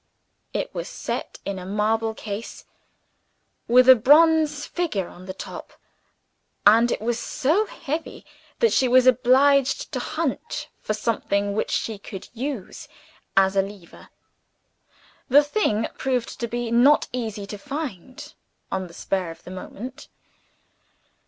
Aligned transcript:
It 0.51 0.73
was 0.73 0.89
set 0.89 1.37
in 1.45 1.59
a 1.59 1.63
marble 1.67 2.15
case, 2.15 2.65
with 3.67 3.87
a 3.87 3.95
bronze 3.95 4.65
figure 4.65 5.07
on 5.07 5.27
the 5.27 5.33
top; 5.35 5.73
and 6.65 6.91
it 6.91 7.01
was 7.01 7.19
so 7.19 7.67
heavy 7.67 8.25
that 8.57 8.73
she 8.73 8.87
was 8.87 9.05
obliged 9.05 9.91
to 9.91 9.99
hunt 9.99 10.69
for 10.79 10.95
something 10.95 11.53
which 11.53 11.69
she 11.69 11.99
could 11.99 12.29
use 12.33 12.87
as 13.37 13.55
a 13.55 13.61
lever. 13.61 14.09
The 15.29 15.43
thing 15.43 15.85
proved 15.99 16.39
to 16.39 16.47
be 16.47 16.71
not 16.71 17.07
easy 17.13 17.45
to 17.45 17.59
find 17.59 18.33
on 18.71 18.87
the 18.87 18.95
spur 18.95 19.29
of 19.29 19.43
the 19.43 19.51
moment. 19.51 20.07